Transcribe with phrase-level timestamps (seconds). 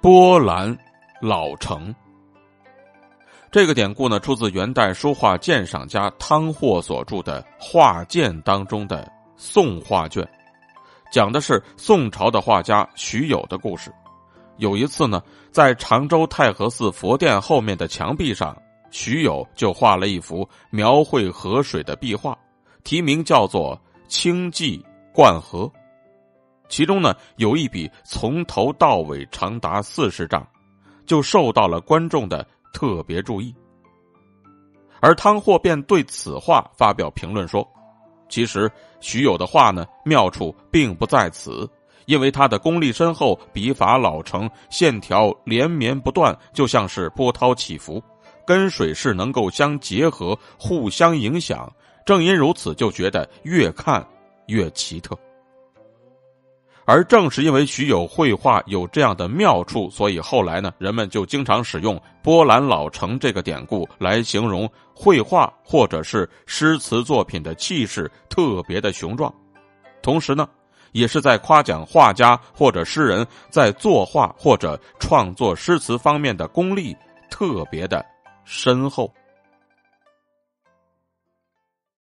[0.00, 0.76] 波澜
[1.20, 1.92] 老成。
[3.50, 10.26] 这个典故呢，出自元代书画鉴赏家汤霍所著的《画鉴》当中的宋画卷，
[11.10, 13.92] 讲的是宋朝的画家徐有的故事。
[14.58, 15.20] 有一次呢，
[15.50, 18.56] 在常州太和寺佛殿后面的墙壁上，
[18.92, 22.38] 徐友就画了一幅描绘河水的壁画，
[22.84, 23.76] 题名叫做
[24.08, 24.80] 《清寂
[25.12, 25.64] 灌河》。
[26.68, 30.46] 其中呢，有一笔从头到尾长达四十丈，
[31.06, 33.54] 就受到了观众的特别注意。
[35.00, 37.66] 而汤霍便对此画发表评论说
[38.28, 38.70] ：“其实
[39.00, 41.68] 徐有的画呢，妙处并不在此，
[42.06, 48.02] 因为他的功力深厚，笔法老成，线条连绵不断，就像是波涛起伏，
[48.44, 51.72] 跟水势能够相结合，互相影响。
[52.04, 54.04] 正因如此，就觉得越看
[54.46, 55.16] 越奇特。”
[56.90, 69.30] 而正是因为徐有绘画有这样的妙处，所以后来呢，人们就经常使用“波澜老成”这个典故来形容绘画或者是诗词作品的气势特别的雄壮，
[70.00, 70.48] 同时呢，
[70.92, 76.96] 也是在夸奖画家或者诗人在作画或者创作诗词方面的功力
[77.28, 78.02] 特别的
[78.46, 79.12] 深厚。